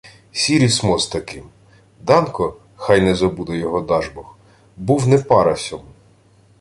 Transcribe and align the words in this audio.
—Сірі 0.31 0.69
смо 0.69 0.99
з 0.99 1.07
таким. 1.07 1.45
Данко, 2.01 2.55
хай 2.75 3.01
не 3.01 3.15
забуде 3.15 3.57
його 3.57 3.81
Дажбог, 3.81 4.37
був 4.77 5.07
не 5.07 5.17
пара 5.17 5.55
сьому. 5.55 5.91